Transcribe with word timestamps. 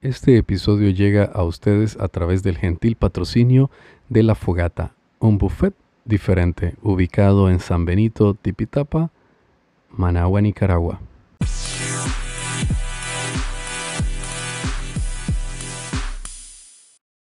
Este 0.00 0.38
episodio 0.38 0.90
llega 0.90 1.24
a 1.24 1.44
ustedes 1.44 1.98
a 2.00 2.08
través 2.08 2.42
del 2.42 2.56
gentil 2.56 2.96
patrocinio 2.96 3.70
de 4.08 4.22
La 4.22 4.34
Fogata, 4.34 4.94
un 5.18 5.36
buffet 5.36 5.74
diferente 6.06 6.76
ubicado 6.82 7.50
en 7.50 7.60
San 7.60 7.84
Benito, 7.84 8.32
Tipitapa, 8.32 9.10
Managua, 9.90 10.40
Nicaragua. 10.40 11.00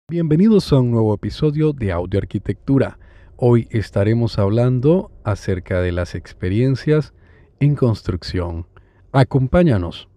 Bienvenidos 0.08 0.72
a 0.72 0.80
un 0.80 0.90
nuevo 0.90 1.14
episodio 1.14 1.72
de 1.72 1.92
Audio 1.92 2.18
Arquitectura. 2.18 2.98
Hoy 3.46 3.68
estaremos 3.70 4.38
hablando 4.38 5.10
acerca 5.22 5.82
de 5.82 5.92
las 5.92 6.14
experiencias 6.14 7.12
en 7.60 7.74
construcción. 7.74 8.66
Acompáñanos. 9.12 10.08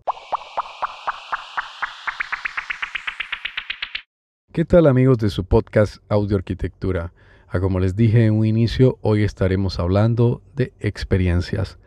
¿Qué 4.53 4.63
tal 4.63 4.87
amigos 4.87 5.17
de 5.17 5.29
su 5.29 5.43
podcast 5.43 5.97
Audio 6.07 6.37
Arquitectura? 6.37 7.11
Ah, 7.49 7.59
como 7.59 7.81
les 7.81 7.97
dije 7.97 8.27
en 8.27 8.33
un 8.33 8.45
inicio, 8.45 8.97
hoy 9.01 9.23
estaremos 9.23 9.77
hablando 9.77 10.41
de 10.55 10.71
experiencias. 10.79 11.79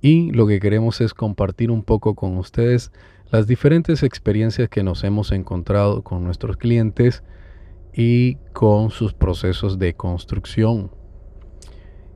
Y 0.00 0.32
lo 0.32 0.46
que 0.46 0.60
queremos 0.60 1.02
es 1.02 1.12
compartir 1.12 1.70
un 1.70 1.82
poco 1.82 2.14
con 2.14 2.38
ustedes 2.38 2.90
las 3.30 3.46
diferentes 3.46 4.02
experiencias 4.02 4.70
que 4.70 4.82
nos 4.82 5.04
hemos 5.04 5.30
encontrado 5.30 6.00
con 6.00 6.24
nuestros 6.24 6.56
clientes 6.56 7.22
y 7.94 8.36
con 8.52 8.90
sus 8.90 9.14
procesos 9.14 9.78
de 9.78 9.94
construcción. 9.94 10.90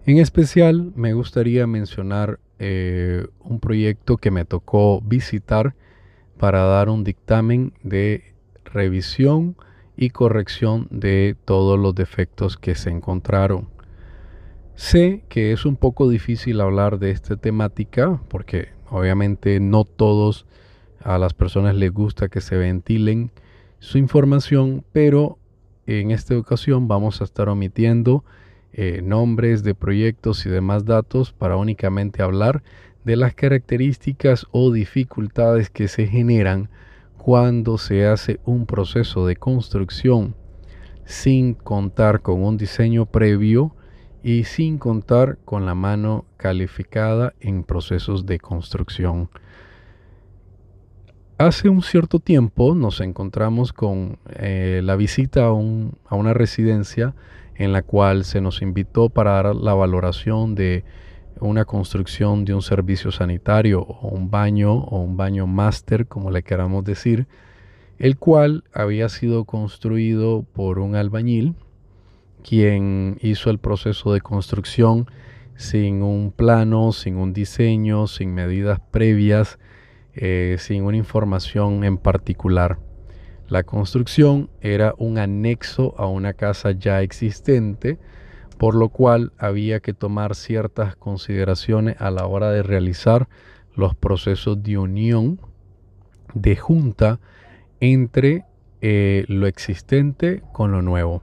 En 0.04 0.18
especial 0.18 0.92
me 0.96 1.12
gustaría 1.12 1.66
mencionar 1.66 2.40
eh, 2.58 3.26
un 3.40 3.60
proyecto 3.60 4.16
que 4.16 4.30
me 4.30 4.44
tocó 4.44 5.00
visitar 5.00 5.74
para 6.38 6.64
dar 6.64 6.88
un 6.88 7.04
dictamen 7.04 7.72
de 7.82 8.34
revisión 8.64 9.56
y 9.96 10.10
corrección 10.10 10.88
de 10.90 11.36
todos 11.44 11.78
los 11.78 11.94
defectos 11.94 12.56
que 12.56 12.74
se 12.74 12.90
encontraron. 12.90 13.68
Sé 14.74 15.24
que 15.28 15.52
es 15.52 15.64
un 15.64 15.76
poco 15.76 16.08
difícil 16.08 16.60
hablar 16.60 16.98
de 16.98 17.10
esta 17.10 17.36
temática 17.36 18.20
porque 18.28 18.68
obviamente 18.90 19.60
no 19.60 19.84
todos 19.84 20.46
a 21.02 21.18
las 21.18 21.34
personas 21.34 21.74
les 21.74 21.92
gusta 21.92 22.28
que 22.28 22.40
se 22.40 22.56
ventilen 22.56 23.30
su 23.80 23.98
información, 23.98 24.84
pero 24.92 25.37
en 25.88 26.10
esta 26.10 26.36
ocasión 26.36 26.86
vamos 26.86 27.22
a 27.22 27.24
estar 27.24 27.48
omitiendo 27.48 28.22
eh, 28.74 29.00
nombres 29.02 29.62
de 29.62 29.74
proyectos 29.74 30.44
y 30.44 30.50
demás 30.50 30.84
datos 30.84 31.32
para 31.32 31.56
únicamente 31.56 32.22
hablar 32.22 32.62
de 33.04 33.16
las 33.16 33.34
características 33.34 34.46
o 34.50 34.70
dificultades 34.70 35.70
que 35.70 35.88
se 35.88 36.06
generan 36.06 36.68
cuando 37.16 37.78
se 37.78 38.06
hace 38.06 38.38
un 38.44 38.66
proceso 38.66 39.26
de 39.26 39.36
construcción 39.36 40.34
sin 41.06 41.54
contar 41.54 42.20
con 42.20 42.44
un 42.44 42.58
diseño 42.58 43.06
previo 43.06 43.74
y 44.22 44.44
sin 44.44 44.76
contar 44.76 45.38
con 45.46 45.64
la 45.64 45.74
mano 45.74 46.26
calificada 46.36 47.32
en 47.40 47.64
procesos 47.64 48.26
de 48.26 48.38
construcción. 48.38 49.30
Hace 51.38 51.68
un 51.68 51.82
cierto 51.82 52.18
tiempo 52.18 52.74
nos 52.74 53.00
encontramos 53.00 53.72
con 53.72 54.18
eh, 54.40 54.80
la 54.82 54.96
visita 54.96 55.44
a, 55.44 55.52
una 55.52 56.34
residencia 56.34 57.14
en 57.54 57.72
la 57.72 57.82
cual 57.82 58.24
se 58.24 58.40
nos 58.40 58.60
invitó 58.60 59.08
para 59.08 59.34
dar 59.34 59.54
la 59.54 59.72
valoración 59.72 60.56
de 60.56 60.82
una 61.38 61.64
construcción 61.64 62.44
de 62.44 62.54
un 62.54 62.62
servicio 62.62 63.12
sanitario 63.12 63.82
o 63.82 64.08
un 64.08 64.32
baño 64.32 64.74
o 64.74 64.98
un 64.98 65.16
baño 65.16 65.46
máster, 65.46 66.08
como 66.08 66.32
le 66.32 66.42
queramos 66.42 66.82
decir, 66.82 67.28
el 68.00 68.18
cual 68.18 68.64
había 68.74 69.08
sido 69.08 69.44
construido 69.44 70.42
por 70.42 70.80
un 70.80 70.96
albañil, 70.96 71.54
quien 72.42 73.16
hizo 73.20 73.50
el 73.50 73.58
proceso 73.58 74.12
de 74.12 74.22
construcción 74.22 75.06
sin 75.54 76.02
un 76.02 76.32
plano, 76.32 76.90
sin 76.90 77.16
un 77.16 77.32
diseño, 77.32 78.08
sin 78.08 78.34
medidas 78.34 78.80
previas, 78.90 79.60
eh, 80.20 80.56
sin 80.58 80.82
una 80.82 80.96
información 80.96 81.84
en 81.84 81.96
particular. 81.96 82.78
La 83.46 83.62
construcción 83.62 84.50
era 84.60 84.92
un 84.98 85.16
anexo 85.16 85.94
a 85.96 86.06
una 86.06 86.32
casa 86.32 86.72
ya 86.72 87.02
existente, 87.02 87.98
por 88.58 88.74
lo 88.74 88.88
cual 88.88 89.32
había 89.38 89.78
que 89.78 89.94
tomar 89.94 90.34
ciertas 90.34 90.96
consideraciones 90.96 92.00
a 92.00 92.10
la 92.10 92.26
hora 92.26 92.50
de 92.50 92.64
realizar 92.64 93.28
los 93.76 93.94
procesos 93.94 94.60
de 94.60 94.76
unión, 94.76 95.40
de 96.34 96.56
junta 96.56 97.20
entre 97.78 98.44
eh, 98.80 99.24
lo 99.28 99.46
existente 99.46 100.42
con 100.52 100.72
lo 100.72 100.82
nuevo. 100.82 101.22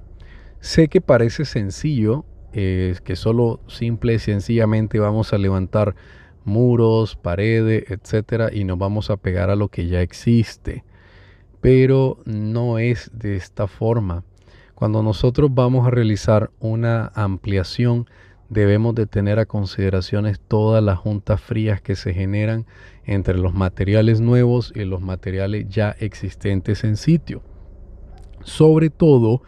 Sé 0.62 0.88
que 0.88 1.02
parece 1.02 1.44
sencillo, 1.44 2.24
eh, 2.54 2.96
que 3.04 3.18
solo 3.18 3.60
simple 3.68 4.14
y 4.14 4.20
sencillamente 4.20 5.00
vamos 5.00 5.34
a 5.34 5.38
levantar 5.38 5.96
muros, 6.46 7.16
paredes, 7.16 7.86
etcétera, 7.90 8.50
y 8.54 8.64
nos 8.64 8.78
vamos 8.78 9.10
a 9.10 9.18
pegar 9.18 9.50
a 9.50 9.56
lo 9.56 9.68
que 9.68 9.88
ya 9.88 10.02
existe. 10.02 10.84
Pero 11.62 12.20
no 12.26 12.80
es 12.80 13.12
de 13.14 13.36
esta 13.36 13.68
forma. 13.68 14.24
Cuando 14.76 15.02
nosotros 15.02 15.50
vamos 15.54 15.88
a 15.88 15.90
realizar 15.90 16.52
una 16.60 17.12
ampliación, 17.16 18.08
debemos 18.50 18.94
de 18.94 19.08
tener 19.08 19.40
a 19.40 19.46
consideraciones 19.46 20.40
todas 20.40 20.84
las 20.84 21.00
juntas 21.00 21.42
frías 21.42 21.82
que 21.82 21.96
se 21.96 22.14
generan 22.14 22.66
entre 23.06 23.38
los 23.38 23.54
materiales 23.54 24.22
nuevos 24.22 24.72
y 24.76 24.84
los 24.86 25.02
materiales 25.02 25.68
ya 25.70 25.96
existentes 26.00 26.84
en 26.84 26.98
sitio. 26.98 27.42
Sobre 28.44 28.90
todo 28.90 29.42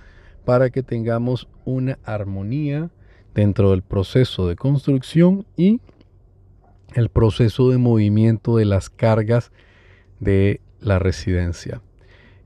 para 0.46 0.70
que 0.70 0.82
tengamos 0.82 1.48
una 1.66 2.00
armonía 2.04 2.90
dentro 3.36 3.72
del 3.72 3.84
proceso 3.84 4.48
de 4.48 4.56
construcción 4.56 5.46
y 5.56 5.82
el 6.94 7.10
proceso 7.10 7.70
de 7.70 7.78
movimiento 7.78 8.58
de 8.58 8.66
las 8.66 8.90
cargas 8.90 9.52
de 10.20 10.62
la 10.80 11.00
residencia. 11.00 11.82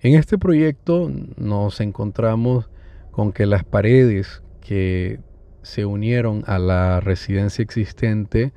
En 0.02 0.16
este 0.16 0.38
proyecto 0.38 1.12
nos 1.38 1.79
encontramos 1.79 2.69
con 3.12 3.31
que 3.34 3.46
las 3.46 3.63
paredes 3.63 4.41
que 4.62 5.19
se 5.62 5.85
unieron 5.85 6.44
a 6.47 6.57
la 6.57 7.00
residencia 7.01 7.62
existente 7.62 8.51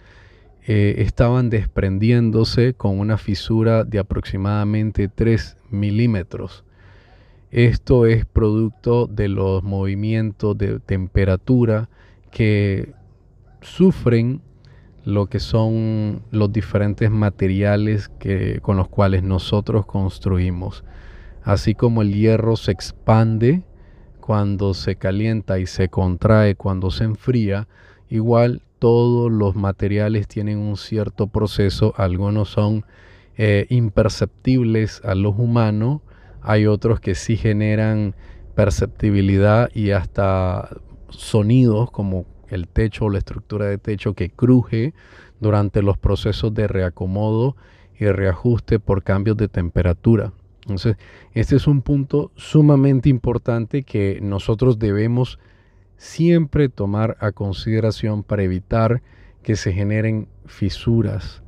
eh, 0.66 0.94
estaban 0.98 1.50
desprendiéndose 1.50 2.72
con 2.72 2.98
una 2.98 3.18
fisura 3.18 3.84
de 3.84 3.98
aproximadamente 3.98 5.08
3 5.08 5.58
milímetros. 5.70 6.64
Esto 7.50 8.06
es 8.06 8.24
producto 8.24 9.06
de 9.06 9.28
los 9.28 9.62
movimientos 9.62 10.56
de 10.56 10.80
temperatura 10.80 11.90
que 12.30 12.94
sufren 13.60 14.40
lo 15.04 15.26
que 15.26 15.38
son 15.38 16.22
los 16.30 16.52
diferentes 16.52 17.10
materiales 17.10 18.08
que, 18.18 18.60
con 18.62 18.76
los 18.76 18.88
cuales 18.88 19.22
nosotros 19.22 19.86
construimos. 19.86 20.84
Así 21.42 21.74
como 21.74 22.02
el 22.02 22.14
hierro 22.14 22.56
se 22.56 22.72
expande 22.72 23.62
cuando 24.20 24.72
se 24.72 24.96
calienta 24.96 25.58
y 25.58 25.66
se 25.66 25.88
contrae 25.88 26.54
cuando 26.54 26.90
se 26.90 27.04
enfría, 27.04 27.68
igual 28.08 28.62
todos 28.78 29.30
los 29.30 29.54
materiales 29.54 30.26
tienen 30.26 30.58
un 30.58 30.78
cierto 30.78 31.26
proceso, 31.26 31.92
algunos 31.98 32.48
son 32.48 32.84
eh, 33.36 33.66
imperceptibles 33.68 35.02
a 35.04 35.14
los 35.14 35.38
humanos, 35.38 36.00
hay 36.40 36.66
otros 36.66 37.00
que 37.00 37.14
sí 37.14 37.36
generan 37.36 38.14
perceptibilidad 38.54 39.68
y 39.74 39.90
hasta 39.90 40.68
sonidos 41.10 41.90
como 41.90 42.24
el 42.48 42.68
techo 42.68 43.06
o 43.06 43.10
la 43.10 43.18
estructura 43.18 43.66
de 43.66 43.78
techo 43.78 44.14
que 44.14 44.30
cruje 44.30 44.94
durante 45.40 45.82
los 45.82 45.98
procesos 45.98 46.54
de 46.54 46.66
reacomodo 46.68 47.56
y 47.98 48.06
reajuste 48.06 48.78
por 48.80 49.02
cambios 49.02 49.36
de 49.36 49.48
temperatura. 49.48 50.32
Entonces, 50.62 50.96
este 51.32 51.56
es 51.56 51.66
un 51.66 51.82
punto 51.82 52.32
sumamente 52.36 53.08
importante 53.08 53.82
que 53.82 54.18
nosotros 54.22 54.78
debemos 54.78 55.38
siempre 55.96 56.68
tomar 56.68 57.16
a 57.20 57.32
consideración 57.32 58.22
para 58.22 58.42
evitar 58.42 59.02
que 59.42 59.56
se 59.56 59.72
generen 59.72 60.28
fisuras. 60.46 61.42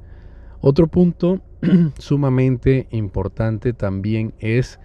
Otro 0.61 0.87
punto 0.87 1.41
sumamente 1.99 2.89
importante 2.91 3.73
también 3.73 4.35
es 4.39 4.79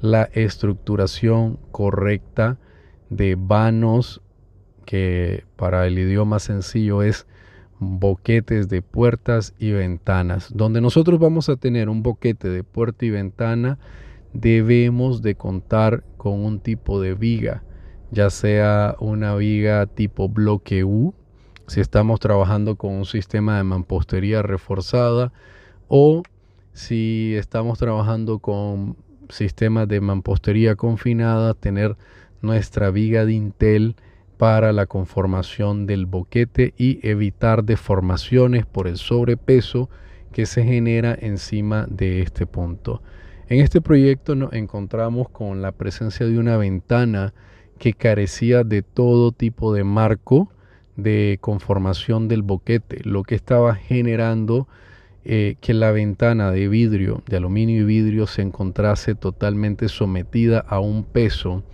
la 0.00 0.24
estructuración 0.32 1.58
correcta 1.70 2.58
de 3.08 3.36
vanos, 3.38 4.20
que 4.86 5.44
para 5.56 5.86
el 5.86 5.98
idioma 5.98 6.38
sencillo 6.38 7.02
es 7.02 7.26
boquetes 7.78 8.70
de 8.70 8.80
puertas 8.80 9.52
y 9.58 9.72
ventanas. 9.72 10.48
Donde 10.54 10.80
nosotros 10.80 11.20
vamos 11.20 11.50
a 11.50 11.56
tener 11.56 11.90
un 11.90 12.02
boquete 12.02 12.48
de 12.48 12.64
puerta 12.64 13.04
y 13.04 13.10
ventana, 13.10 13.78
debemos 14.32 15.20
de 15.20 15.34
contar 15.34 16.02
con 16.16 16.42
un 16.42 16.60
tipo 16.60 17.02
de 17.02 17.12
viga 17.12 17.62
ya 18.10 18.30
sea 18.30 18.96
una 19.00 19.34
viga 19.34 19.86
tipo 19.86 20.28
bloque 20.28 20.84
U, 20.84 21.14
si 21.66 21.80
estamos 21.80 22.20
trabajando 22.20 22.76
con 22.76 22.92
un 22.92 23.04
sistema 23.04 23.56
de 23.56 23.64
mampostería 23.64 24.42
reforzada 24.42 25.32
o 25.88 26.22
si 26.72 27.34
estamos 27.36 27.78
trabajando 27.78 28.38
con 28.38 28.96
sistemas 29.28 29.88
de 29.88 30.00
mampostería 30.00 30.76
confinada, 30.76 31.54
tener 31.54 31.96
nuestra 32.42 32.90
viga 32.90 33.24
de 33.24 33.32
Intel 33.32 33.96
para 34.38 34.72
la 34.72 34.86
conformación 34.86 35.86
del 35.86 36.06
boquete 36.06 36.74
y 36.76 37.06
evitar 37.06 37.64
deformaciones 37.64 38.66
por 38.66 38.86
el 38.86 38.96
sobrepeso 38.96 39.88
que 40.32 40.46
se 40.46 40.64
genera 40.64 41.16
encima 41.18 41.86
de 41.88 42.20
este 42.22 42.46
punto. 42.46 43.02
En 43.48 43.60
este 43.60 43.80
proyecto 43.80 44.34
nos 44.34 44.52
encontramos 44.52 45.28
con 45.28 45.62
la 45.62 45.72
presencia 45.72 46.26
de 46.26 46.38
una 46.38 46.56
ventana 46.56 47.32
que 47.78 47.92
carecía 47.92 48.64
de 48.64 48.82
todo 48.82 49.32
tipo 49.32 49.72
de 49.72 49.84
marco 49.84 50.50
de 50.96 51.38
conformación 51.40 52.26
del 52.28 52.42
boquete, 52.42 53.00
lo 53.04 53.22
que 53.22 53.34
estaba 53.34 53.74
generando 53.74 54.66
eh, 55.24 55.56
que 55.60 55.74
la 55.74 55.90
ventana 55.90 56.50
de 56.50 56.68
vidrio, 56.68 57.22
de 57.26 57.36
aluminio 57.36 57.82
y 57.82 57.84
vidrio, 57.84 58.26
se 58.26 58.42
encontrase 58.42 59.14
totalmente 59.14 59.88
sometida 59.88 60.60
a 60.60 60.80
un 60.80 61.04
peso 61.04 61.64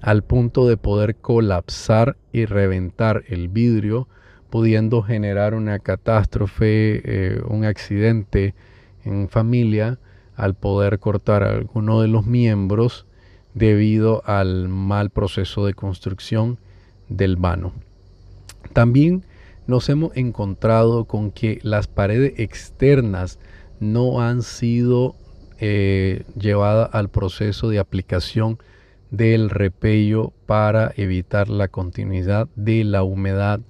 al 0.00 0.22
punto 0.22 0.68
de 0.68 0.76
poder 0.76 1.16
colapsar 1.16 2.16
y 2.32 2.44
reventar 2.44 3.24
el 3.28 3.48
vidrio, 3.48 4.08
pudiendo 4.50 5.02
generar 5.02 5.54
una 5.54 5.78
catástrofe, 5.78 7.02
eh, 7.04 7.42
un 7.48 7.64
accidente 7.64 8.54
en 9.04 9.28
familia 9.28 9.98
al 10.36 10.54
poder 10.54 10.98
cortar 10.98 11.42
alguno 11.42 12.00
de 12.00 12.08
los 12.08 12.26
miembros 12.26 13.06
debido 13.54 14.22
al 14.24 14.68
mal 14.68 15.10
proceso 15.10 15.66
de 15.66 15.74
construcción 15.74 16.58
del 17.08 17.36
vano. 17.36 17.72
También 18.72 19.24
nos 19.66 19.88
hemos 19.88 20.16
encontrado 20.16 21.04
con 21.04 21.30
que 21.30 21.58
las 21.62 21.88
paredes 21.88 22.34
externas 22.38 23.38
no 23.80 24.20
han 24.20 24.42
sido 24.42 25.14
eh, 25.60 26.24
llevadas 26.38 26.90
al 26.92 27.08
proceso 27.08 27.68
de 27.68 27.78
aplicación 27.78 28.58
del 29.10 29.50
repello 29.50 30.32
para 30.46 30.92
evitar 30.96 31.48
la 31.48 31.68
continuidad 31.68 32.48
de 32.56 32.84
la 32.84 33.02
humedad. 33.02 33.60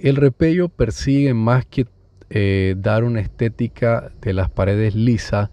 El 0.00 0.16
repello 0.16 0.68
persigue 0.68 1.34
más 1.34 1.64
que 1.64 1.86
eh, 2.30 2.74
dar 2.78 3.04
una 3.04 3.20
estética 3.20 4.10
de 4.20 4.32
las 4.32 4.50
paredes 4.50 4.94
lisas, 4.94 5.50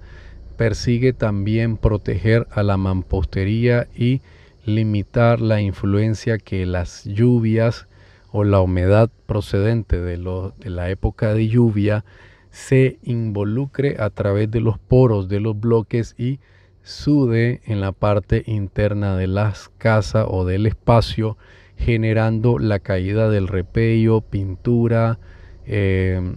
persigue 0.57 1.13
también 1.13 1.77
proteger 1.77 2.47
a 2.51 2.63
la 2.63 2.77
mampostería 2.77 3.87
y 3.95 4.21
limitar 4.65 5.41
la 5.41 5.61
influencia 5.61 6.37
que 6.37 6.65
las 6.65 7.03
lluvias 7.05 7.87
o 8.31 8.43
la 8.43 8.61
humedad 8.61 9.09
procedente 9.25 9.99
de, 9.99 10.17
de 10.17 10.69
la 10.69 10.89
época 10.89 11.33
de 11.33 11.47
lluvia 11.47 12.05
se 12.51 12.99
involucre 13.03 13.97
a 13.99 14.09
través 14.09 14.49
de 14.49 14.61
los 14.61 14.77
poros 14.79 15.27
de 15.29 15.39
los 15.39 15.59
bloques 15.59 16.15
y 16.17 16.39
sude 16.89 17.61
en 17.65 17.81
la 17.81 17.91
parte 17.91 18.43
interna 18.47 19.15
de 19.15 19.27
las 19.27 19.69
casas 19.77 20.25
o 20.27 20.43
del 20.43 20.65
espacio, 20.65 21.37
generando 21.77 22.57
la 22.57 22.79
caída 22.79 23.29
del 23.29 23.47
repello, 23.47 24.21
pintura, 24.21 25.19
eh, 25.65 26.35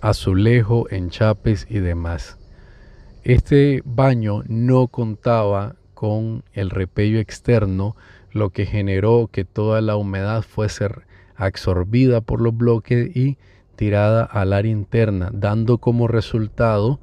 azulejo, 0.00 0.86
enchapes 0.90 1.66
y 1.70 1.78
demás. 1.78 2.38
Este 3.24 3.82
baño 3.84 4.42
no 4.46 4.88
contaba 4.88 5.76
con 5.94 6.44
el 6.52 6.70
repello 6.70 7.18
externo, 7.18 7.96
lo 8.30 8.50
que 8.50 8.66
generó 8.66 9.28
que 9.32 9.44
toda 9.44 9.80
la 9.80 9.96
humedad 9.96 10.42
fuese 10.42 10.88
absorbida 11.34 12.20
por 12.20 12.40
los 12.40 12.56
bloques 12.56 13.16
y 13.16 13.38
tirada 13.74 14.24
al 14.24 14.52
área 14.52 14.70
interna, 14.70 15.30
dando 15.32 15.78
como 15.78 16.08
resultado 16.08 17.00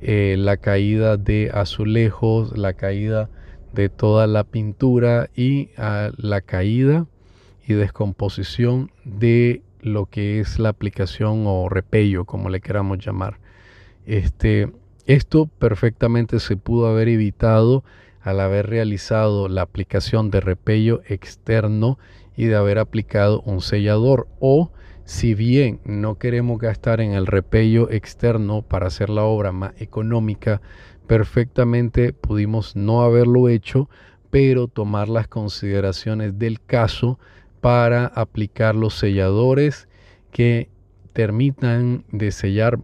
eh, 0.00 0.36
la 0.38 0.56
caída 0.56 1.16
de 1.16 1.50
azulejos, 1.52 2.56
la 2.56 2.74
caída 2.74 3.30
de 3.72 3.88
toda 3.88 4.26
la 4.26 4.44
pintura 4.44 5.30
y 5.34 5.70
ah, 5.76 6.10
la 6.16 6.40
caída 6.40 7.06
y 7.66 7.74
descomposición 7.74 8.90
de 9.04 9.62
lo 9.80 10.06
que 10.06 10.40
es 10.40 10.58
la 10.58 10.70
aplicación 10.70 11.44
o 11.46 11.68
repello, 11.68 12.24
como 12.24 12.48
le 12.48 12.60
queramos 12.60 12.98
llamar. 13.04 13.38
Este, 14.06 14.72
esto 15.06 15.46
perfectamente 15.58 16.40
se 16.40 16.56
pudo 16.56 16.88
haber 16.88 17.08
evitado 17.08 17.84
al 18.22 18.40
haber 18.40 18.68
realizado 18.68 19.48
la 19.48 19.62
aplicación 19.62 20.30
de 20.30 20.40
repello 20.40 21.02
externo 21.06 21.98
y 22.36 22.46
de 22.46 22.56
haber 22.56 22.78
aplicado 22.78 23.40
un 23.42 23.60
sellador 23.60 24.26
o 24.40 24.70
si 25.06 25.34
bien 25.34 25.80
no 25.84 26.18
queremos 26.18 26.58
gastar 26.58 27.00
en 27.00 27.12
el 27.12 27.26
repello 27.26 27.88
externo 27.90 28.62
para 28.62 28.88
hacer 28.88 29.08
la 29.08 29.22
obra 29.22 29.52
más 29.52 29.80
económica, 29.80 30.60
perfectamente 31.06 32.12
pudimos 32.12 32.74
no 32.74 33.02
haberlo 33.02 33.48
hecho, 33.48 33.88
pero 34.30 34.66
tomar 34.66 35.08
las 35.08 35.28
consideraciones 35.28 36.40
del 36.40 36.60
caso 36.60 37.20
para 37.60 38.06
aplicar 38.06 38.74
los 38.74 38.98
selladores 38.98 39.88
que 40.32 40.70
permitan 41.12 42.04
de 42.10 42.32
sellar, 42.32 42.80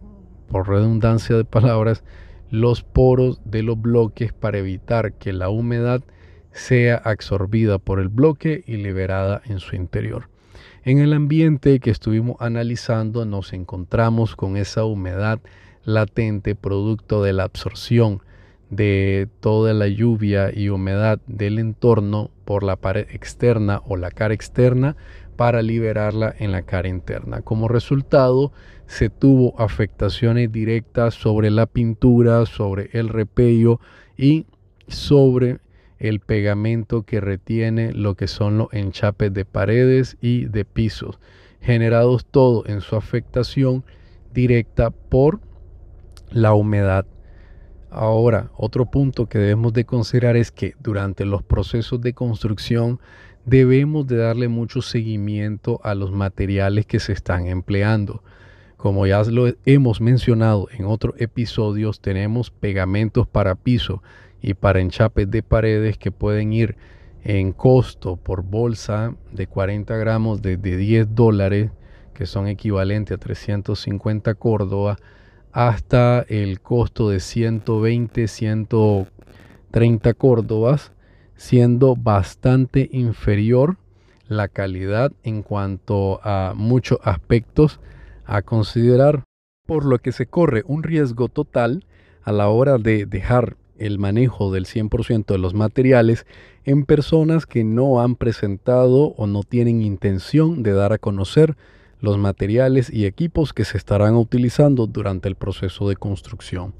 por 0.47 0.69
redundancia 0.69 1.35
de 1.35 1.43
palabras, 1.43 2.05
los 2.49 2.83
poros 2.83 3.41
de 3.43 3.63
los 3.63 3.81
bloques 3.81 4.31
para 4.31 4.59
evitar 4.59 5.13
que 5.13 5.33
la 5.33 5.49
humedad 5.49 6.01
sea 6.53 6.95
absorbida 6.95 7.79
por 7.79 7.99
el 7.99 8.07
bloque 8.07 8.63
y 8.65 8.77
liberada 8.77 9.41
en 9.45 9.59
su 9.59 9.75
interior. 9.75 10.32
En 10.85 10.99
el 10.99 11.13
ambiente 11.13 11.79
que 11.79 11.91
estuvimos 11.91 12.35
analizando 12.41 13.23
nos 13.23 13.53
encontramos 13.53 14.35
con 14.35 14.57
esa 14.57 14.83
humedad 14.83 15.39
latente 15.85 16.55
producto 16.55 17.23
de 17.23 17.31
la 17.31 17.43
absorción 17.43 18.21
de 18.69 19.29
toda 19.39 19.73
la 19.73 19.87
lluvia 19.87 20.51
y 20.53 20.67
humedad 20.67 21.21
del 21.25 21.59
entorno 21.59 22.31
por 22.43 22.63
la 22.63 22.75
pared 22.75 23.07
externa 23.11 23.81
o 23.87 23.95
la 23.95 24.11
cara 24.11 24.33
externa 24.33 24.97
para 25.37 25.61
liberarla 25.61 26.35
en 26.37 26.51
la 26.51 26.63
cara 26.63 26.89
interna. 26.89 27.41
Como 27.41 27.69
resultado, 27.69 28.51
se 28.85 29.09
tuvo 29.09 29.57
afectaciones 29.61 30.51
directas 30.51 31.13
sobre 31.13 31.49
la 31.49 31.65
pintura, 31.65 32.45
sobre 32.45 32.89
el 32.91 33.07
repello 33.07 33.79
y 34.17 34.47
sobre 34.89 35.59
el 36.03 36.19
pegamento 36.19 37.03
que 37.03 37.21
retiene 37.21 37.93
lo 37.93 38.15
que 38.15 38.27
son 38.27 38.57
los 38.57 38.67
enchapes 38.73 39.33
de 39.33 39.45
paredes 39.45 40.17
y 40.19 40.45
de 40.45 40.65
pisos, 40.65 41.17
generados 41.61 42.25
todo 42.25 42.65
en 42.67 42.81
su 42.81 42.97
afectación 42.97 43.85
directa 44.33 44.91
por 44.91 45.39
la 46.29 46.53
humedad. 46.53 47.05
Ahora, 47.89 48.51
otro 48.57 48.85
punto 48.85 49.27
que 49.27 49.39
debemos 49.39 49.71
de 49.71 49.85
considerar 49.85 50.35
es 50.35 50.51
que 50.51 50.73
durante 50.81 51.23
los 51.23 51.41
procesos 51.41 52.01
de 52.01 52.11
construcción 52.11 52.99
debemos 53.45 54.05
de 54.05 54.17
darle 54.17 54.49
mucho 54.49 54.81
seguimiento 54.81 55.79
a 55.85 55.95
los 55.95 56.11
materiales 56.11 56.85
que 56.85 56.99
se 56.99 57.13
están 57.13 57.47
empleando. 57.47 58.23
Como 58.75 59.07
ya 59.07 59.23
lo 59.23 59.53
hemos 59.65 60.01
mencionado 60.01 60.67
en 60.77 60.83
otros 60.83 61.15
episodios, 61.17 62.01
tenemos 62.01 62.51
pegamentos 62.51 63.25
para 63.25 63.55
piso 63.55 64.03
y 64.43 64.53
para 64.53 64.81
enchapes 64.81 65.31
de 65.31 65.41
paredes 65.41 65.97
que 65.97 66.11
pueden 66.11 66.53
ir 66.53 66.75
en 67.23 67.53
costo 67.53 68.17
por 68.17 68.43
bolsa 68.43 69.15
de 69.31 69.47
40 69.47 69.95
gramos 69.95 70.41
desde 70.41 70.75
10 70.75 71.15
dólares, 71.15 71.71
que 72.13 72.25
son 72.25 72.47
equivalentes 72.47 73.15
a 73.15 73.19
350 73.19 74.35
Córdoba, 74.35 74.97
hasta 75.53 76.25
el 76.27 76.59
costo 76.59 77.09
de 77.09 77.21
120, 77.21 78.27
130 78.27 80.13
Córdobas, 80.15 80.91
siendo 81.35 81.95
bastante 81.95 82.89
inferior 82.91 83.77
la 84.27 84.49
calidad 84.49 85.13
en 85.23 85.41
cuanto 85.41 86.19
a 86.23 86.53
muchos 86.53 86.99
aspectos 87.03 87.79
a 88.25 88.41
considerar, 88.41 89.23
por 89.65 89.85
lo 89.85 89.99
que 89.99 90.11
se 90.11 90.25
corre 90.25 90.63
un 90.65 90.83
riesgo 90.83 91.29
total 91.29 91.85
a 92.23 92.33
la 92.33 92.49
hora 92.49 92.77
de 92.77 93.05
dejar 93.05 93.55
el 93.77 93.99
manejo 93.99 94.51
del 94.51 94.65
100% 94.65 95.25
de 95.25 95.37
los 95.37 95.53
materiales 95.53 96.25
en 96.63 96.85
personas 96.85 97.45
que 97.45 97.63
no 97.63 98.01
han 98.01 98.15
presentado 98.15 99.13
o 99.17 99.27
no 99.27 99.43
tienen 99.43 99.81
intención 99.81 100.63
de 100.63 100.73
dar 100.73 100.93
a 100.93 100.97
conocer 100.97 101.57
los 101.99 102.17
materiales 102.17 102.91
y 102.91 103.05
equipos 103.05 103.53
que 103.53 103.65
se 103.65 103.77
estarán 103.77 104.15
utilizando 104.15 104.87
durante 104.87 105.29
el 105.29 105.35
proceso 105.35 105.87
de 105.87 105.95
construcción. 105.95 106.73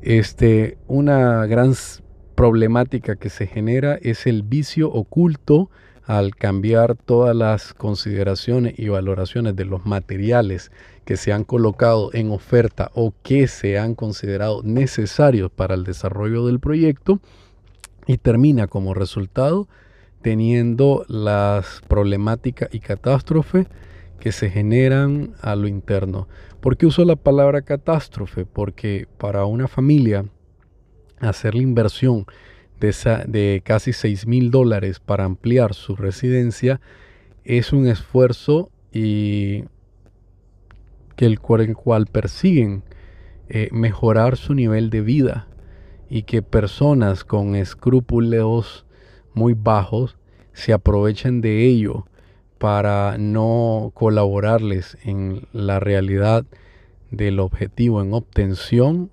Este, 0.00 0.78
una 0.86 1.46
gran 1.46 1.74
problemática 2.34 3.16
que 3.16 3.30
se 3.30 3.46
genera 3.46 3.98
es 4.02 4.26
el 4.26 4.42
vicio 4.42 4.90
oculto 4.90 5.70
al 6.06 6.34
cambiar 6.36 6.96
todas 6.96 7.34
las 7.34 7.72
consideraciones 7.72 8.78
y 8.78 8.88
valoraciones 8.88 9.56
de 9.56 9.64
los 9.64 9.86
materiales 9.86 10.70
que 11.04 11.16
se 11.16 11.32
han 11.32 11.44
colocado 11.44 12.10
en 12.12 12.30
oferta 12.30 12.90
o 12.94 13.14
que 13.22 13.46
se 13.48 13.78
han 13.78 13.94
considerado 13.94 14.62
necesarios 14.62 15.50
para 15.50 15.74
el 15.74 15.84
desarrollo 15.84 16.46
del 16.46 16.60
proyecto 16.60 17.20
y 18.06 18.18
termina 18.18 18.66
como 18.66 18.94
resultado 18.94 19.66
teniendo 20.20 21.04
las 21.08 21.82
problemáticas 21.88 22.68
y 22.72 22.80
catástrofe 22.80 23.66
que 24.20 24.32
se 24.32 24.50
generan 24.50 25.34
a 25.42 25.54
lo 25.54 25.68
interno. 25.68 26.28
¿Por 26.60 26.78
qué 26.78 26.86
uso 26.86 27.04
la 27.04 27.16
palabra 27.16 27.62
catástrofe? 27.62 28.46
Porque 28.46 29.06
para 29.18 29.44
una 29.44 29.68
familia 29.68 30.24
hacer 31.20 31.54
la 31.54 31.62
inversión 31.62 32.26
de, 32.84 33.62
casi 33.64 33.92
6 33.92 34.26
mil 34.26 34.50
dólares 34.50 35.00
para 35.00 35.24
ampliar 35.24 35.74
su 35.74 35.96
residencia 35.96 36.80
es 37.44 37.72
un 37.72 37.86
esfuerzo 37.86 38.70
y 38.92 39.64
que 41.16 41.26
el 41.26 41.40
cual, 41.40 42.06
persiguen 42.06 42.82
eh, 43.48 43.68
mejorar 43.72 44.36
su 44.36 44.54
nivel 44.54 44.90
de 44.90 45.00
vida 45.00 45.48
y 46.08 46.22
que 46.22 46.42
personas 46.42 47.24
con 47.24 47.54
escrúpulos 47.54 48.86
muy 49.32 49.54
bajos 49.54 50.16
se 50.52 50.72
aprovechen 50.72 51.40
de 51.40 51.64
ello 51.64 52.06
para 52.58 53.16
no 53.18 53.90
colaborarles 53.94 54.96
en 55.04 55.46
la 55.52 55.80
realidad 55.80 56.46
del 57.10 57.40
objetivo 57.40 58.00
en 58.00 58.14
obtención, 58.14 59.10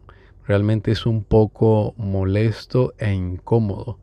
realmente 0.47 0.91
es 0.91 1.05
un 1.05 1.23
poco 1.23 1.93
molesto 1.97 2.93
e 2.97 3.13
incómodo 3.13 3.99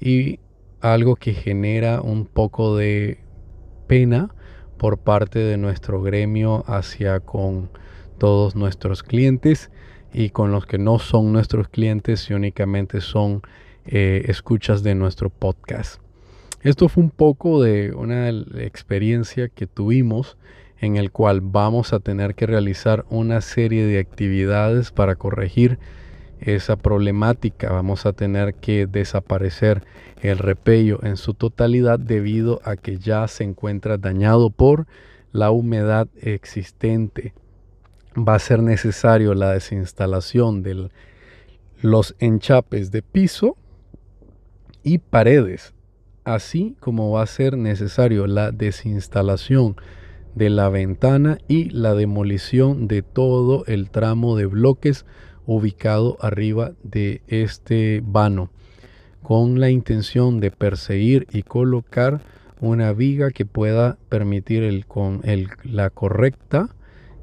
y 0.00 0.40
algo 0.80 1.16
que 1.16 1.32
genera 1.32 2.00
un 2.00 2.26
poco 2.26 2.76
de 2.76 3.18
pena 3.86 4.34
por 4.76 4.98
parte 4.98 5.38
de 5.38 5.56
nuestro 5.56 6.02
gremio 6.02 6.64
hacia 6.66 7.20
con 7.20 7.70
todos 8.18 8.56
nuestros 8.56 9.02
clientes 9.02 9.70
y 10.12 10.30
con 10.30 10.52
los 10.52 10.66
que 10.66 10.78
no 10.78 10.98
son 10.98 11.32
nuestros 11.32 11.68
clientes 11.68 12.30
y 12.30 12.34
únicamente 12.34 13.00
son 13.00 13.42
eh, 13.84 14.24
escuchas 14.28 14.82
de 14.82 14.94
nuestro 14.94 15.30
podcast. 15.30 16.00
Esto 16.62 16.88
fue 16.88 17.04
un 17.04 17.10
poco 17.10 17.62
de 17.62 17.92
una 17.94 18.28
experiencia 18.28 19.48
que 19.48 19.66
tuvimos 19.66 20.36
en 20.80 20.96
el 20.96 21.10
cual 21.10 21.40
vamos 21.40 21.92
a 21.92 22.00
tener 22.00 22.34
que 22.34 22.46
realizar 22.46 23.04
una 23.08 23.40
serie 23.40 23.86
de 23.86 23.98
actividades 23.98 24.90
para 24.90 25.16
corregir 25.16 25.78
esa 26.40 26.76
problemática. 26.76 27.72
Vamos 27.72 28.06
a 28.06 28.12
tener 28.12 28.54
que 28.54 28.86
desaparecer 28.86 29.84
el 30.20 30.38
repello 30.38 31.00
en 31.02 31.16
su 31.16 31.34
totalidad 31.34 31.98
debido 31.98 32.60
a 32.64 32.76
que 32.76 32.98
ya 32.98 33.26
se 33.28 33.44
encuentra 33.44 33.96
dañado 33.96 34.50
por 34.50 34.86
la 35.32 35.50
humedad 35.50 36.08
existente. 36.20 37.32
Va 38.16 38.34
a 38.34 38.38
ser 38.38 38.62
necesario 38.62 39.34
la 39.34 39.52
desinstalación 39.52 40.62
de 40.62 40.90
los 41.80 42.14
enchapes 42.18 42.90
de 42.90 43.02
piso 43.02 43.56
y 44.82 44.98
paredes 44.98 45.74
así 46.26 46.76
como 46.80 47.12
va 47.12 47.22
a 47.22 47.26
ser 47.26 47.56
necesario 47.56 48.26
la 48.26 48.50
desinstalación 48.50 49.76
de 50.36 50.50
la 50.50 50.68
ventana 50.68 51.38
y 51.48 51.70
la 51.70 51.94
demolición 51.94 52.86
de 52.86 53.02
todo 53.02 53.64
el 53.66 53.90
tramo 53.90 54.36
de 54.36 54.46
bloques 54.46 55.06
ubicado 55.46 56.18
arriba 56.20 56.72
de 56.82 57.22
este 57.26 58.02
vano 58.04 58.50
con 59.22 59.58
la 59.58 59.70
intención 59.70 60.38
de 60.38 60.50
perseguir 60.50 61.26
y 61.32 61.42
colocar 61.42 62.20
una 62.60 62.92
viga 62.92 63.30
que 63.30 63.46
pueda 63.46 63.98
permitir 64.08 64.62
el, 64.62 64.86
con 64.86 65.22
la 65.64 65.90
correcta 65.90 66.76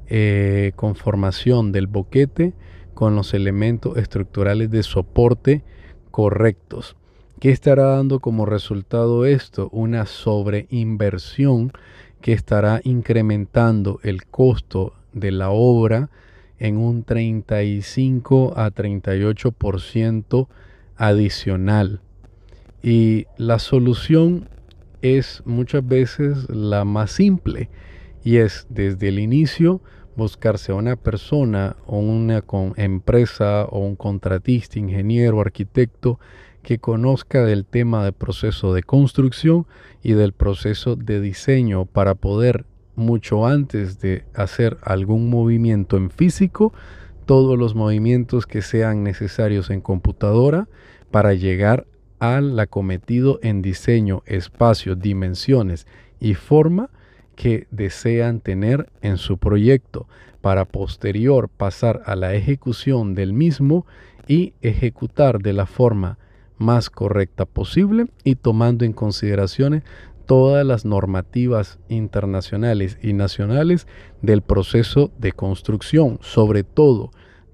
eh, 0.08 0.72
conformación 0.76 1.72
del 1.72 1.86
boquete 1.86 2.52
con 2.94 3.14
los 3.14 3.32
elementos 3.32 3.96
estructurales 3.96 4.70
de 4.70 4.82
soporte 4.82 5.62
correctos. 6.10 6.96
¿Qué 7.40 7.50
estará 7.50 7.84
dando 7.84 8.20
como 8.20 8.46
resultado 8.46 9.24
esto? 9.24 9.68
Una 9.72 10.06
sobreinversión 10.06 11.72
que 12.24 12.32
estará 12.32 12.80
incrementando 12.84 14.00
el 14.02 14.24
costo 14.24 14.94
de 15.12 15.30
la 15.30 15.50
obra 15.50 16.08
en 16.58 16.78
un 16.78 17.04
35 17.04 18.54
a 18.56 18.70
38% 18.70 20.48
adicional. 20.96 22.00
Y 22.82 23.26
la 23.36 23.58
solución 23.58 24.48
es 25.02 25.42
muchas 25.44 25.86
veces 25.86 26.48
la 26.48 26.86
más 26.86 27.10
simple 27.10 27.68
y 28.24 28.38
es 28.38 28.66
desde 28.70 29.08
el 29.08 29.18
inicio 29.18 29.82
buscarse 30.16 30.72
a 30.72 30.76
una 30.76 30.96
persona 30.96 31.76
o 31.86 31.98
una 31.98 32.42
empresa 32.76 33.64
o 33.64 33.80
un 33.80 33.96
contratista, 33.96 34.78
ingeniero, 34.78 35.40
arquitecto 35.40 36.18
que 36.62 36.78
conozca 36.78 37.44
del 37.44 37.64
tema 37.64 38.04
del 38.04 38.14
proceso 38.14 38.72
de 38.74 38.82
construcción 38.82 39.66
y 40.02 40.12
del 40.12 40.32
proceso 40.32 40.96
de 40.96 41.20
diseño 41.20 41.84
para 41.84 42.14
poder 42.14 42.64
mucho 42.96 43.46
antes 43.46 44.00
de 44.00 44.24
hacer 44.34 44.78
algún 44.82 45.28
movimiento 45.28 45.96
en 45.96 46.10
físico, 46.10 46.72
todos 47.26 47.58
los 47.58 47.74
movimientos 47.74 48.46
que 48.46 48.62
sean 48.62 49.02
necesarios 49.02 49.70
en 49.70 49.80
computadora 49.80 50.68
para 51.10 51.34
llegar 51.34 51.86
al 52.18 52.58
acometido 52.58 53.38
en 53.42 53.62
diseño, 53.62 54.22
espacio, 54.26 54.94
dimensiones 54.94 55.86
y 56.20 56.34
forma 56.34 56.90
que 57.34 57.66
desean 57.70 58.40
tener 58.40 58.90
en 59.02 59.16
su 59.16 59.38
proyecto 59.38 60.06
para 60.40 60.64
posterior 60.64 61.48
pasar 61.48 62.02
a 62.06 62.16
la 62.16 62.34
ejecución 62.34 63.14
del 63.14 63.32
mismo 63.32 63.86
y 64.26 64.54
ejecutar 64.62 65.40
de 65.40 65.52
la 65.52 65.66
forma 65.66 66.18
más 66.58 66.90
correcta 66.90 67.46
posible 67.46 68.06
y 68.24 68.36
tomando 68.36 68.84
en 68.84 68.92
consideración 68.92 69.82
todas 70.26 70.64
las 70.64 70.84
normativas 70.84 71.78
internacionales 71.88 72.98
y 73.02 73.12
nacionales 73.12 73.86
del 74.22 74.42
proceso 74.42 75.10
de 75.18 75.32
construcción, 75.32 76.18
sobre 76.22 76.62
todo 76.62 77.10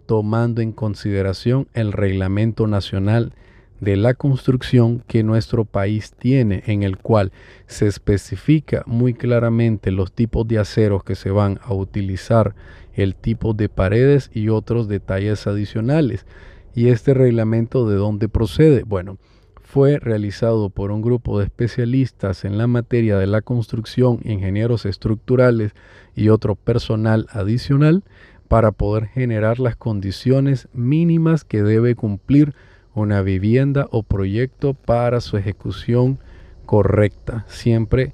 tomando 0.06 0.60
en 0.60 0.72
consideración 0.72 1.68
el 1.72 1.92
reglamento 1.92 2.66
nacional 2.66 3.32
de 3.80 3.96
la 3.96 4.14
construcción 4.14 5.02
que 5.06 5.22
nuestro 5.22 5.64
país 5.64 6.12
tiene, 6.18 6.62
en 6.66 6.82
el 6.82 6.98
cual 6.98 7.32
se 7.66 7.86
especifica 7.86 8.82
muy 8.86 9.14
claramente 9.14 9.90
los 9.90 10.12
tipos 10.12 10.46
de 10.46 10.58
aceros 10.58 11.02
que 11.02 11.14
se 11.14 11.30
van 11.30 11.58
a 11.62 11.74
utilizar, 11.74 12.54
el 12.92 13.14
tipo 13.14 13.54
de 13.54 13.68
paredes 13.68 14.30
y 14.34 14.48
otros 14.48 14.88
detalles 14.88 15.46
adicionales. 15.46 16.26
¿Y 16.74 16.88
este 16.88 17.14
reglamento 17.14 17.88
de 17.88 17.96
dónde 17.96 18.28
procede? 18.28 18.82
Bueno, 18.84 19.18
fue 19.62 19.98
realizado 19.98 20.68
por 20.68 20.90
un 20.90 21.00
grupo 21.00 21.38
de 21.38 21.44
especialistas 21.44 22.44
en 22.44 22.58
la 22.58 22.66
materia 22.66 23.16
de 23.18 23.26
la 23.26 23.40
construcción, 23.40 24.18
ingenieros 24.24 24.84
estructurales 24.84 25.72
y 26.14 26.28
otro 26.28 26.56
personal 26.56 27.26
adicional 27.30 28.02
para 28.48 28.72
poder 28.72 29.06
generar 29.06 29.60
las 29.60 29.76
condiciones 29.76 30.68
mínimas 30.72 31.44
que 31.44 31.62
debe 31.62 31.94
cumplir 31.94 32.52
una 32.94 33.22
vivienda 33.22 33.86
o 33.90 34.02
proyecto 34.02 34.74
para 34.74 35.20
su 35.20 35.36
ejecución 35.36 36.18
correcta, 36.66 37.44
siempre 37.48 38.12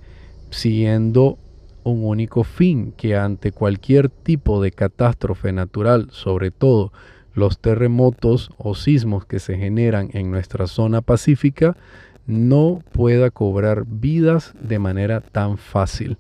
siguiendo 0.51 1.39
un 1.85 2.05
único 2.05 2.43
fin, 2.43 2.93
que 2.97 3.17
ante 3.17 3.53
cualquier 3.53 4.09
tipo 4.09 4.61
de 4.61 4.73
catástrofe 4.73 5.53
natural, 5.53 6.09
sobre 6.11 6.51
todo 6.51 6.93
los 7.35 7.59
terremotos 7.59 8.51
o 8.59 8.75
sismos 8.75 9.27
que 9.27 9.39
se 9.39 9.57
generan 9.57 10.09
en 10.15 10.31
nuestra 10.31 10.67
zona 10.67 11.03
pacífica 11.03 11.77
no 12.27 12.83
pueda 12.93 13.31
cobrar 13.31 13.85
vidas 13.87 14.55
de 14.61 14.79
manera 14.79 15.21
tan 15.21 15.59
fácil. 15.59 16.17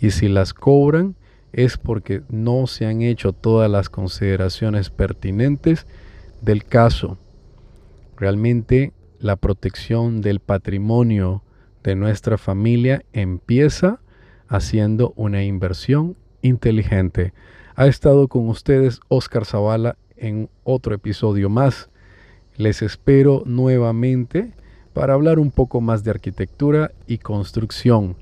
Y 0.00 0.10
si 0.10 0.28
las 0.28 0.52
cobran 0.52 1.14
es 1.52 1.78
porque 1.78 2.22
no 2.28 2.66
se 2.66 2.86
han 2.86 3.02
hecho 3.02 3.32
todas 3.32 3.70
las 3.70 3.88
consideraciones 3.88 4.90
pertinentes 4.90 5.86
del 6.42 6.64
caso. 6.64 7.16
Realmente 8.20 8.92
la 9.18 9.36
protección 9.36 10.20
del 10.20 10.40
patrimonio 10.40 11.42
de 11.82 11.94
nuestra 11.94 12.36
familia 12.36 13.02
empieza 13.14 14.02
haciendo 14.46 15.14
una 15.16 15.42
inversión 15.42 16.16
inteligente. 16.42 17.32
Ha 17.76 17.86
estado 17.86 18.28
con 18.28 18.46
ustedes 18.50 19.00
Oscar 19.08 19.46
Zavala 19.46 19.96
en 20.18 20.50
otro 20.64 20.94
episodio 20.94 21.48
más. 21.48 21.88
Les 22.58 22.82
espero 22.82 23.42
nuevamente 23.46 24.52
para 24.92 25.14
hablar 25.14 25.38
un 25.38 25.50
poco 25.50 25.80
más 25.80 26.04
de 26.04 26.10
arquitectura 26.10 26.92
y 27.06 27.16
construcción. 27.16 28.16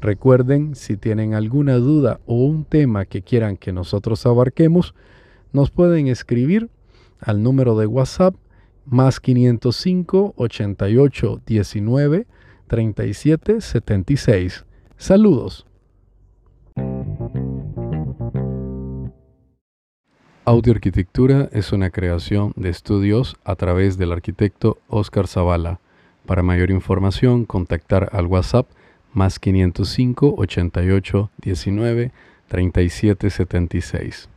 Recuerden, 0.00 0.74
si 0.74 0.96
tienen 0.96 1.34
alguna 1.34 1.74
duda 1.74 2.20
o 2.24 2.36
un 2.36 2.64
tema 2.64 3.04
que 3.04 3.20
quieran 3.20 3.58
que 3.58 3.70
nosotros 3.70 4.24
abarquemos, 4.24 4.94
nos 5.52 5.70
pueden 5.70 6.08
escribir 6.08 6.70
al 7.20 7.42
número 7.42 7.76
de 7.76 7.86
WhatsApp 7.86 8.34
más 8.86 9.20
505 9.20 10.34
88 10.36 11.40
19 11.46 12.26
37 12.66 13.60
76. 13.60 14.64
Saludos. 14.96 15.66
Audioarquitectura 20.44 21.48
es 21.52 21.72
una 21.72 21.90
creación 21.90 22.52
de 22.56 22.68
estudios 22.68 23.36
a 23.44 23.54
través 23.54 23.96
del 23.96 24.10
arquitecto 24.10 24.78
Oscar 24.88 25.28
Zavala. 25.28 25.78
Para 26.26 26.42
mayor 26.42 26.70
información, 26.70 27.44
contactar 27.44 28.08
al 28.12 28.26
WhatsApp 28.26 28.66
más 29.12 29.38
505 29.38 30.34
88 30.36 31.30
19 31.42 32.10
37 32.48 33.30
76. 33.30 34.28